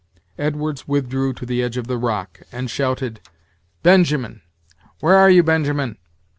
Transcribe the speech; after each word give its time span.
Edwards 0.39 0.87
withdrew 0.87 1.33
to 1.33 1.45
the 1.45 1.61
edge 1.61 1.77
of 1.77 1.85
the 1.85 1.95
rock, 1.99 2.39
and 2.51 2.71
shouted: 2.71 3.21
"Benjamin! 3.83 4.41
where 4.99 5.13
are 5.15 5.29
you, 5.29 5.43
Benjamin?" 5.43 5.97